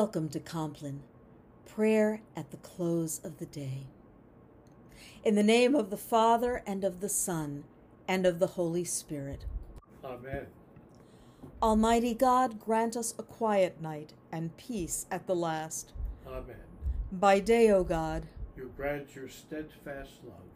Welcome 0.00 0.28
to 0.28 0.38
Compline, 0.38 1.02
prayer 1.66 2.20
at 2.36 2.52
the 2.52 2.56
close 2.58 3.20
of 3.24 3.38
the 3.38 3.46
day. 3.46 3.88
In 5.24 5.34
the 5.34 5.42
name 5.42 5.74
of 5.74 5.90
the 5.90 5.96
Father, 5.96 6.62
and 6.64 6.84
of 6.84 7.00
the 7.00 7.08
Son, 7.08 7.64
and 8.06 8.24
of 8.24 8.38
the 8.38 8.46
Holy 8.46 8.84
Spirit. 8.84 9.44
Amen. 10.04 10.46
Almighty 11.60 12.14
God, 12.14 12.60
grant 12.60 12.96
us 12.96 13.12
a 13.18 13.24
quiet 13.24 13.82
night 13.82 14.12
and 14.30 14.56
peace 14.56 15.06
at 15.10 15.26
the 15.26 15.34
last. 15.34 15.94
Amen. 16.28 16.68
By 17.10 17.40
day, 17.40 17.68
O 17.72 17.82
God, 17.82 18.28
You 18.56 18.70
grant 18.76 19.16
your 19.16 19.28
steadfast 19.28 20.12
love, 20.24 20.46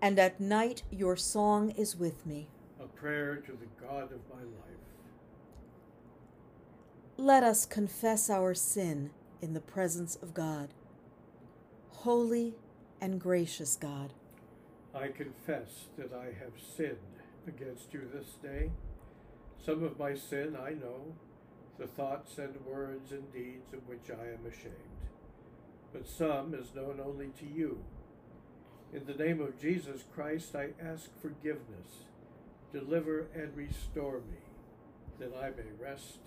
and 0.00 0.20
at 0.20 0.38
night 0.38 0.84
your 0.92 1.16
song 1.16 1.70
is 1.70 1.96
with 1.96 2.24
me. 2.24 2.46
a 2.80 2.86
prayer 2.86 3.38
to 3.38 3.52
the 3.54 3.84
God 3.84 4.12
of 4.12 4.20
my 4.32 4.42
life. 4.42 4.84
Let 7.16 7.44
us 7.44 7.64
confess 7.64 8.28
our 8.28 8.54
sin 8.54 9.10
in 9.40 9.54
the 9.54 9.60
presence 9.60 10.16
of 10.20 10.34
God. 10.34 10.74
Holy 11.90 12.54
and 13.00 13.20
gracious 13.20 13.76
God, 13.76 14.12
I 14.92 15.08
confess 15.08 15.84
that 15.96 16.12
I 16.12 16.26
have 16.42 16.54
sinned 16.76 16.98
against 17.46 17.94
you 17.94 18.08
this 18.12 18.34
day. 18.42 18.72
Some 19.64 19.84
of 19.84 19.96
my 19.96 20.16
sin 20.16 20.56
I 20.60 20.70
know, 20.70 21.14
the 21.78 21.86
thoughts 21.86 22.36
and 22.38 22.56
words 22.66 23.12
and 23.12 23.32
deeds 23.32 23.72
of 23.72 23.86
which 23.86 24.10
I 24.10 24.32
am 24.32 24.44
ashamed, 24.46 24.74
but 25.92 26.08
some 26.08 26.52
is 26.52 26.74
known 26.74 27.00
only 27.02 27.28
to 27.38 27.46
you. 27.46 27.78
In 28.92 29.06
the 29.06 29.14
name 29.14 29.40
of 29.40 29.60
Jesus 29.60 30.02
Christ, 30.12 30.56
I 30.56 30.70
ask 30.84 31.10
forgiveness. 31.22 32.08
Deliver 32.72 33.28
and 33.34 33.56
restore 33.56 34.18
me, 34.18 34.42
that 35.20 35.32
I 35.36 35.50
may 35.50 35.70
rest 35.80 36.18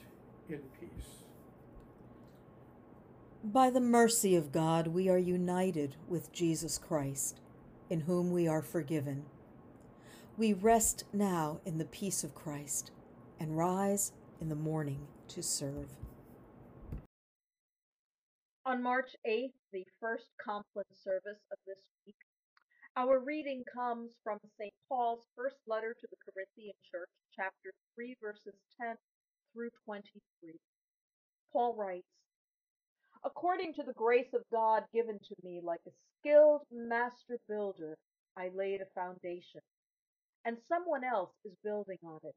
in 0.50 0.62
peace. 0.80 1.24
by 3.44 3.70
the 3.70 3.80
mercy 3.80 4.36
of 4.36 4.52
God, 4.52 4.88
we 4.88 5.08
are 5.10 5.18
united 5.18 5.96
with 6.08 6.34
Jesus 6.34 6.78
Christ, 6.78 7.40
in 7.90 8.02
whom 8.02 8.32
we 8.32 8.48
are 8.48 8.62
forgiven. 8.62 9.26
We 10.38 10.54
rest 10.54 11.06
now 11.14 11.62
in 11.66 11.78
the 11.78 11.86
peace 11.86 12.24
of 12.24 12.36
Christ 12.36 12.92
and 13.40 13.58
rise 13.58 14.12
in 14.42 14.50
the 14.50 14.56
morning 14.56 15.08
to 15.30 15.42
serve. 15.42 15.90
On 18.66 18.84
March 18.84 19.16
8th, 19.26 19.54
the 19.72 19.86
first 20.02 20.28
Compline 20.44 20.84
service 20.92 21.40
of 21.52 21.58
this 21.66 21.90
week, 22.06 22.16
our 22.98 23.20
reading 23.20 23.64
comes 23.74 24.12
from 24.24 24.40
St. 24.60 24.74
Paul's 24.90 25.26
first 25.36 25.58
letter 25.68 25.96
to 25.98 26.08
the 26.10 26.18
Corinthian 26.32 26.76
church, 26.92 27.10
chapter 27.34 27.72
3, 27.96 28.16
verses 28.22 28.60
10 28.82 28.96
through 29.58 29.70
23. 29.86 30.54
Paul 31.52 31.76
writes, 31.76 32.06
According 33.26 33.74
to 33.74 33.84
the 33.84 33.94
grace 33.94 34.30
of 34.36 34.44
God 34.54 34.84
given 34.94 35.18
to 35.18 35.36
me, 35.44 35.60
like 35.64 35.82
a 35.88 35.92
skilled 36.20 36.62
master 36.72 37.40
builder, 37.50 37.98
I 38.38 38.50
laid 38.54 38.82
a 38.82 38.94
foundation, 38.94 39.62
and 40.46 40.58
someone 40.70 41.04
else 41.04 41.32
is 41.44 41.54
building 41.64 41.98
on 42.06 42.20
it. 42.24 42.36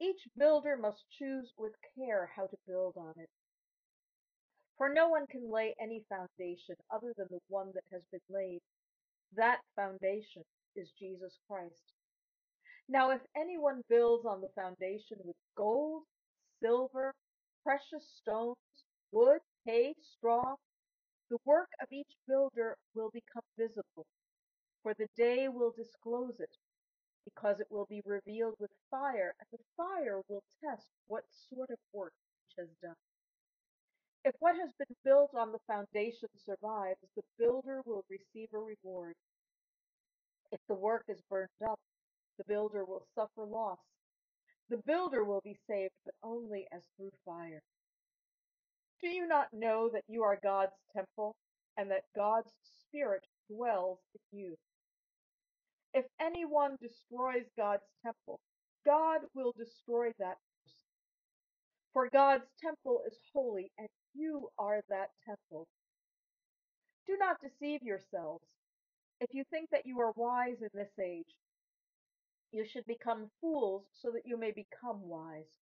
Each 0.00 0.22
builder 0.38 0.78
must 0.80 1.04
choose 1.18 1.52
with 1.58 1.72
care 1.98 2.30
how 2.34 2.46
to 2.46 2.56
build 2.66 2.94
on 2.96 3.12
it. 3.18 3.28
For 4.78 4.88
no 4.88 5.08
one 5.08 5.26
can 5.26 5.50
lay 5.52 5.74
any 5.80 6.04
foundation 6.08 6.76
other 6.90 7.12
than 7.18 7.26
the 7.30 7.40
one 7.48 7.72
that 7.74 7.84
has 7.92 8.02
been 8.10 8.20
laid. 8.30 8.60
That 9.36 9.58
foundation 9.76 10.42
is 10.74 10.88
Jesus 10.98 11.34
Christ. 11.50 11.92
Now, 12.88 13.10
if 13.10 13.20
anyone 13.36 13.82
builds 13.88 14.24
on 14.24 14.40
the 14.40 14.48
foundation 14.54 15.18
with 15.24 15.36
gold, 15.56 16.04
silver, 16.62 17.14
precious 17.62 18.08
stones, 18.16 18.56
wood, 19.12 19.40
hay, 19.66 19.94
straw, 20.00 20.56
the 21.30 21.38
work 21.44 21.68
of 21.82 21.88
each 21.92 22.16
builder 22.26 22.76
will 22.94 23.10
become 23.10 23.42
visible, 23.58 24.06
for 24.82 24.94
the 24.94 25.08
day 25.16 25.48
will 25.48 25.72
disclose 25.76 26.40
it, 26.40 26.56
because 27.24 27.60
it 27.60 27.66
will 27.70 27.86
be 27.90 28.00
revealed 28.06 28.54
with 28.58 28.70
fire, 28.90 29.34
and 29.38 29.48
the 29.52 29.64
fire 29.76 30.22
will 30.28 30.42
test 30.64 30.88
what 31.08 31.24
sort 31.50 31.70
of 31.70 31.78
work 31.92 32.12
each 32.48 32.54
has 32.58 32.68
done. 32.82 32.96
If 34.24 34.34
what 34.40 34.56
has 34.56 34.72
been 34.78 34.96
built 35.04 35.30
on 35.34 35.52
the 35.52 35.60
foundation 35.66 36.28
survives, 36.36 37.00
the 37.16 37.22
builder 37.38 37.82
will 37.84 38.04
receive 38.10 38.48
a 38.54 38.58
reward. 38.58 39.14
If 40.50 40.60
the 40.68 40.74
work 40.74 41.04
is 41.08 41.20
burned 41.28 41.48
up, 41.68 41.78
the 42.38 42.44
builder 42.48 42.84
will 42.84 43.04
suffer 43.14 43.44
loss. 43.46 43.78
The 44.70 44.82
builder 44.86 45.24
will 45.24 45.42
be 45.44 45.56
saved, 45.68 45.94
but 46.04 46.14
only 46.22 46.66
as 46.72 46.82
through 46.96 47.12
fire. 47.24 47.62
Do 49.02 49.08
you 49.08 49.26
not 49.28 49.48
know 49.52 49.90
that 49.92 50.04
you 50.08 50.22
are 50.24 50.38
God's 50.42 50.72
temple, 50.96 51.36
and 51.76 51.90
that 51.90 52.04
God's 52.16 52.50
Spirit 52.88 53.24
dwells 53.50 53.98
in 54.32 54.38
you? 54.40 54.56
If 55.94 56.06
anyone 56.20 56.76
destroys 56.82 57.46
God's 57.58 57.84
temple, 58.04 58.40
God 58.86 59.20
will 59.34 59.54
destroy 59.58 60.08
that 60.18 60.36
person. 60.64 60.86
For 61.94 62.10
God's 62.10 62.46
temple 62.62 63.02
is 63.06 63.18
holy, 63.34 63.72
and 63.78 63.88
you 64.14 64.48
are 64.58 64.82
that 64.90 65.10
temple. 65.26 65.66
Do 67.06 67.16
not 67.18 67.36
deceive 67.42 67.82
yourselves. 67.82 68.44
If 69.20 69.30
you 69.32 69.44
think 69.50 69.70
that 69.70 69.86
you 69.86 70.00
are 70.00 70.12
wise 70.16 70.58
in 70.60 70.68
this 70.74 70.92
age, 71.02 71.26
you 72.52 72.64
should 72.66 72.86
become 72.86 73.30
fools 73.40 73.84
so 74.00 74.10
that 74.12 74.26
you 74.26 74.38
may 74.38 74.52
become 74.52 75.00
wise. 75.02 75.58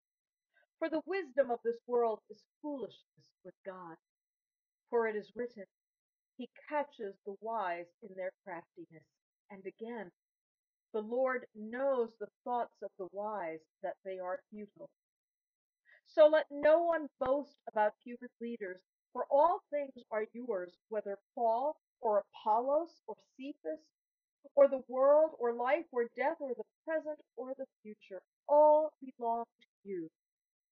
For 0.79 0.89
the 0.89 1.03
wisdom 1.07 1.51
of 1.51 1.61
this 1.65 1.79
world 1.87 2.21
is 2.31 2.43
foolishness 2.61 3.31
with 3.45 3.55
God. 3.65 3.97
For 4.91 5.07
it 5.09 5.17
is 5.17 5.31
written, 5.37 5.65
He 6.37 6.49
catches 6.69 7.15
the 7.25 7.37
wise 7.41 7.87
in 8.03 8.11
their 8.17 8.33
craftiness. 8.45 9.05
And 9.51 9.63
again, 9.67 10.11
the 10.93 11.01
Lord 11.01 11.47
knows 11.55 12.11
the 12.19 12.29
thoughts 12.45 12.83
of 12.83 12.91
the 12.99 13.09
wise, 13.13 13.61
that 13.83 13.95
they 14.05 14.19
are 14.19 14.41
futile. 14.51 14.91
So 16.07 16.29
let 16.29 16.47
no 16.51 16.83
one 16.83 17.09
boast 17.21 17.57
about 17.69 17.93
human 18.05 18.29
leaders, 18.41 18.81
for 19.13 19.27
all 19.31 19.61
things 19.71 19.93
are 20.11 20.27
yours, 20.35 20.73
whether 20.89 21.19
Paul 21.35 21.77
or 22.01 22.25
Apollos 22.35 23.01
or 23.07 23.17
Cephas 23.37 23.81
or 24.55 24.69
the 24.69 24.83
world 24.89 25.31
or 25.39 25.55
life 25.55 25.87
or 25.93 26.05
death 26.17 26.37
or 26.41 26.51
the 26.55 26.65
present 26.87 27.19
or 27.37 27.53
the 27.59 27.67
future. 27.83 28.21
All 28.49 28.91
belong 29.19 29.45
to 29.61 29.89
you, 29.89 30.09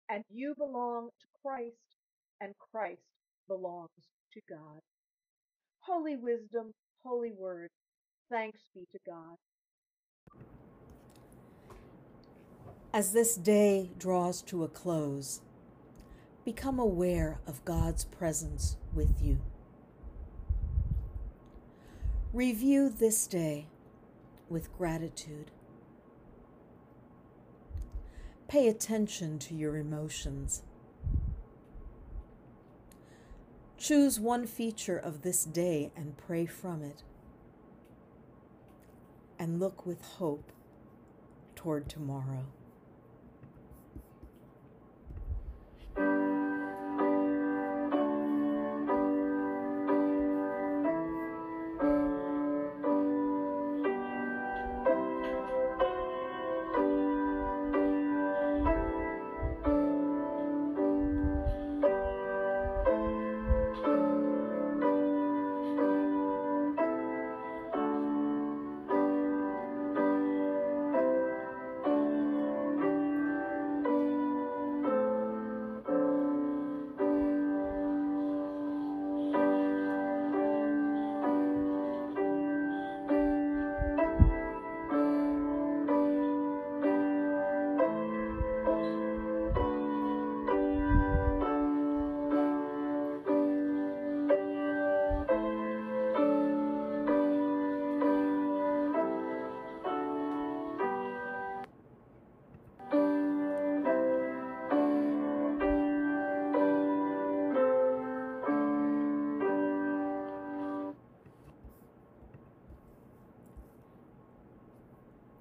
and 0.09 0.25
you 0.31 0.55
belong 0.57 1.09
to 1.21 1.27
Christ, 1.43 1.97
and 2.41 2.55
Christ 2.73 3.01
belongs 3.49 3.91
to 4.35 4.41
God. 4.49 4.81
Holy 5.81 6.17
wisdom, 6.17 6.73
holy 7.05 7.33
word, 7.37 7.71
thanks 8.31 8.61
be 8.75 8.87
to 8.93 8.99
God. 9.07 9.37
As 12.93 13.13
this 13.13 13.37
day 13.37 13.91
draws 13.99 14.43
to 14.43 14.65
a 14.65 14.69
close, 14.69 15.41
become 16.45 16.79
aware 16.79 17.39
of 17.47 17.65
God's 17.65 18.05
presence 18.05 18.77
with 18.93 19.23
you. 19.23 19.39
Review 22.33 22.89
this 22.89 23.27
day 23.27 23.67
with 24.49 24.77
gratitude. 24.77 25.51
Pay 28.51 28.67
attention 28.67 29.39
to 29.39 29.55
your 29.55 29.77
emotions. 29.77 30.63
Choose 33.79 34.19
one 34.19 34.45
feature 34.45 34.99
of 34.99 35.23
this 35.23 35.45
day 35.45 35.93
and 35.95 36.17
pray 36.17 36.47
from 36.47 36.83
it. 36.83 37.05
And 39.39 39.61
look 39.61 39.87
with 39.87 40.03
hope 40.03 40.51
toward 41.55 41.89
tomorrow. 41.89 42.47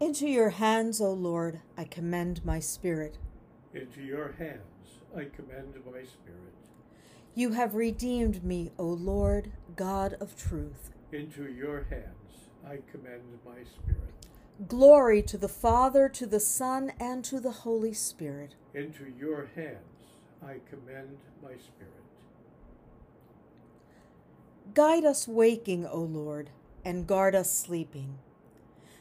Into 0.10 0.28
your 0.28 0.50
hands, 0.50 1.00
O 1.00 1.14
Lord, 1.14 1.60
I 1.78 1.84
commend 1.84 2.44
my 2.44 2.60
spirit. 2.60 3.20
Into 3.76 4.02
your 4.02 4.32
hands 4.40 5.04
I 5.16 5.26
commend 5.26 5.76
my 5.86 6.02
spirit. 6.02 6.56
You 7.36 7.52
have 7.52 7.76
redeemed 7.76 8.44
me, 8.44 8.72
O 8.80 8.86
Lord, 8.86 9.52
God 9.76 10.16
of 10.20 10.36
truth. 10.36 10.90
Into 11.12 11.44
your 11.44 11.86
hands 11.92 12.50
I 12.66 12.80
commend 12.92 13.22
my 13.46 13.64
spirit. 13.64 14.16
Glory 14.68 15.22
to 15.22 15.38
the 15.38 15.48
Father, 15.48 16.10
to 16.10 16.26
the 16.26 16.40
Son, 16.40 16.92
and 17.00 17.24
to 17.26 17.40
the 17.40 17.52
Holy 17.52 17.94
Spirit. 17.94 18.56
Into 18.74 19.14
your 19.16 19.52
hands 19.56 20.16
I 20.42 20.56
commend 20.68 21.20
my 21.44 21.52
spirit. 21.52 22.04
Guide 24.74 25.06
us 25.06 25.28
waking, 25.28 25.86
O 25.86 26.00
Lord, 26.00 26.50
and 26.84 27.06
guard 27.06 27.36
us 27.36 27.56
sleeping, 27.56 28.18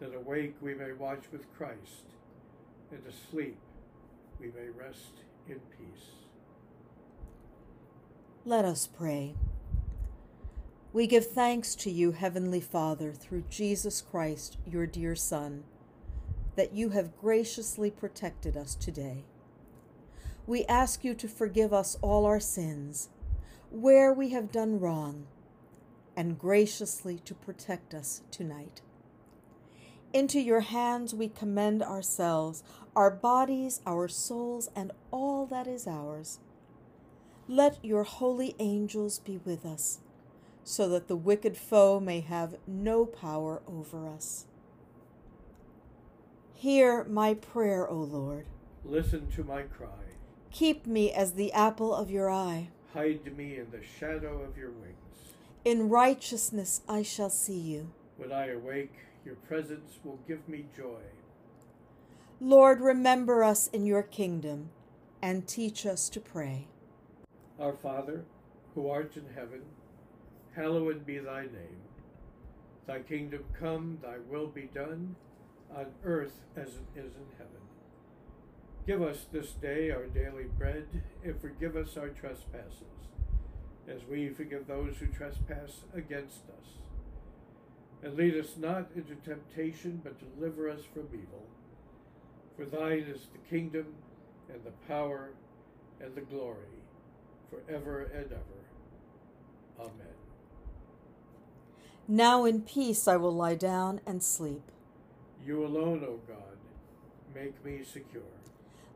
that 0.00 0.14
awake 0.14 0.54
we 0.60 0.74
may 0.74 0.92
watch 0.92 1.24
with 1.32 1.52
Christ, 1.56 2.04
and 2.90 3.00
asleep 3.06 3.58
we 4.38 4.46
may 4.46 4.68
rest 4.78 5.22
in 5.48 5.60
peace. 5.78 6.06
Let 8.44 8.64
us 8.64 8.86
pray. 8.86 9.34
We 10.92 11.06
give 11.06 11.26
thanks 11.26 11.74
to 11.76 11.90
you, 11.90 12.12
Heavenly 12.12 12.60
Father, 12.60 13.12
through 13.12 13.44
Jesus 13.50 14.00
Christ, 14.00 14.56
your 14.66 14.86
dear 14.86 15.16
Son, 15.16 15.64
that 16.54 16.72
you 16.72 16.90
have 16.90 17.18
graciously 17.18 17.90
protected 17.90 18.56
us 18.56 18.74
today. 18.74 19.24
We 20.46 20.64
ask 20.66 21.04
you 21.04 21.14
to 21.14 21.28
forgive 21.28 21.72
us 21.72 21.98
all 22.00 22.24
our 22.24 22.40
sins, 22.40 23.08
where 23.70 24.12
we 24.12 24.30
have 24.30 24.52
done 24.52 24.78
wrong, 24.78 25.26
and 26.16 26.38
graciously 26.38 27.18
to 27.24 27.34
protect 27.34 27.92
us 27.92 28.22
tonight. 28.30 28.80
Into 30.16 30.40
your 30.40 30.60
hands 30.60 31.12
we 31.12 31.28
commend 31.28 31.82
ourselves, 31.82 32.62
our 32.96 33.10
bodies, 33.10 33.82
our 33.86 34.08
souls, 34.08 34.70
and 34.74 34.90
all 35.10 35.44
that 35.44 35.66
is 35.66 35.86
ours. 35.86 36.38
Let 37.46 37.84
your 37.84 38.04
holy 38.04 38.56
angels 38.58 39.18
be 39.18 39.40
with 39.44 39.66
us, 39.66 39.98
so 40.64 40.88
that 40.88 41.08
the 41.08 41.16
wicked 41.16 41.58
foe 41.58 42.00
may 42.00 42.20
have 42.20 42.56
no 42.66 43.04
power 43.04 43.60
over 43.68 44.08
us. 44.08 44.46
Hear 46.54 47.04
my 47.04 47.34
prayer, 47.34 47.86
O 47.86 47.96
Lord. 47.96 48.46
Listen 48.86 49.26
to 49.32 49.44
my 49.44 49.64
cry. 49.64 50.16
Keep 50.50 50.86
me 50.86 51.12
as 51.12 51.34
the 51.34 51.52
apple 51.52 51.94
of 51.94 52.10
your 52.10 52.30
eye. 52.30 52.68
Hide 52.94 53.36
me 53.36 53.58
in 53.58 53.70
the 53.70 53.82
shadow 54.00 54.40
of 54.40 54.56
your 54.56 54.70
wings. 54.70 55.34
In 55.62 55.90
righteousness 55.90 56.80
I 56.88 57.02
shall 57.02 57.28
see 57.28 57.60
you. 57.60 57.90
When 58.16 58.32
I 58.32 58.46
awake, 58.46 58.94
your 59.26 59.34
presence 59.34 59.98
will 60.04 60.20
give 60.28 60.48
me 60.48 60.64
joy. 60.76 61.02
Lord, 62.40 62.80
remember 62.80 63.42
us 63.42 63.66
in 63.66 63.84
your 63.84 64.04
kingdom 64.04 64.70
and 65.20 65.48
teach 65.48 65.84
us 65.84 66.08
to 66.10 66.20
pray. 66.20 66.68
Our 67.58 67.72
Father, 67.72 68.24
who 68.74 68.88
art 68.88 69.16
in 69.16 69.24
heaven, 69.34 69.62
hallowed 70.54 71.04
be 71.04 71.18
thy 71.18 71.42
name. 71.42 71.82
Thy 72.86 73.00
kingdom 73.00 73.44
come, 73.58 73.98
thy 74.00 74.18
will 74.30 74.46
be 74.46 74.70
done, 74.72 75.16
on 75.74 75.86
earth 76.04 76.40
as 76.56 76.68
it 76.68 76.86
is 76.94 77.14
in 77.16 77.26
heaven. 77.36 77.62
Give 78.86 79.02
us 79.02 79.26
this 79.32 79.50
day 79.52 79.90
our 79.90 80.06
daily 80.06 80.44
bread, 80.56 80.86
and 81.24 81.40
forgive 81.40 81.74
us 81.74 81.96
our 81.96 82.10
trespasses, 82.10 83.08
as 83.88 84.02
we 84.08 84.28
forgive 84.28 84.68
those 84.68 84.94
who 85.00 85.06
trespass 85.06 85.80
against 85.94 86.42
us. 86.48 86.85
And 88.02 88.16
lead 88.16 88.36
us 88.36 88.56
not 88.56 88.88
into 88.94 89.14
temptation, 89.16 90.00
but 90.04 90.14
deliver 90.36 90.70
us 90.70 90.80
from 90.92 91.08
evil. 91.12 91.46
For 92.56 92.64
thine 92.64 93.06
is 93.08 93.26
the 93.32 93.38
kingdom, 93.50 93.86
and 94.48 94.62
the 94.64 94.72
power, 94.86 95.30
and 96.00 96.14
the 96.14 96.20
glory, 96.20 96.56
forever 97.50 98.10
and 98.14 98.26
ever. 98.26 99.80
Amen. 99.80 100.14
Now 102.08 102.44
in 102.44 102.62
peace 102.62 103.08
I 103.08 103.16
will 103.16 103.34
lie 103.34 103.56
down 103.56 104.00
and 104.06 104.22
sleep. 104.22 104.70
You 105.44 105.64
alone, 105.64 106.04
O 106.04 106.20
God, 106.26 106.56
make 107.34 107.64
me 107.64 107.82
secure. 107.84 108.22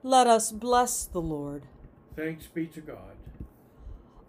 Let 0.02 0.26
us 0.26 0.52
bless 0.52 1.04
the 1.04 1.20
Lord. 1.20 1.64
Thanks 2.16 2.46
be 2.46 2.66
to 2.68 2.80
God. 2.80 3.16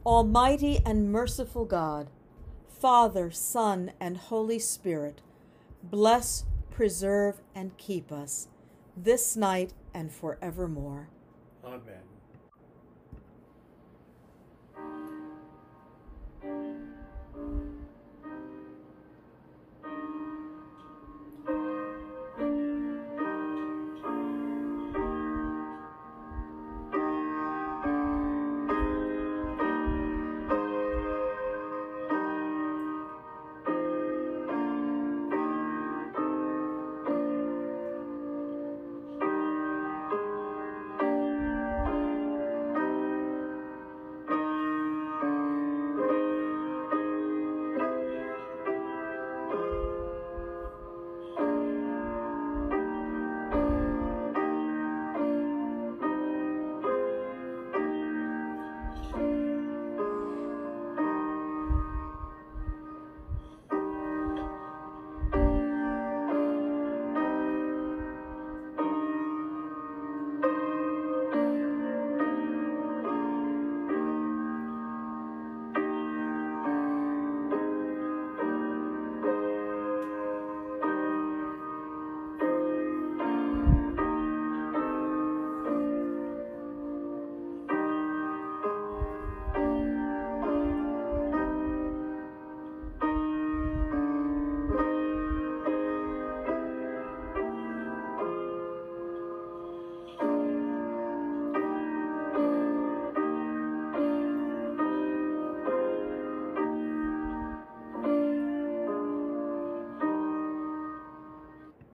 Almighty 0.06 0.80
and 0.86 1.12
merciful 1.12 1.66
God, 1.66 2.10
Father, 2.80 3.32
Son, 3.32 3.92
and 4.00 4.18
Holy 4.18 4.60
Spirit, 4.60 5.22
bless, 5.84 6.46
preserve, 6.70 7.42
and 7.54 7.78
keep 7.78 8.12
us 8.12 8.48
this 8.96 9.36
night 9.36 9.74
and 9.94 10.12
forevermore. 10.12 11.10
Amen. 11.64 12.11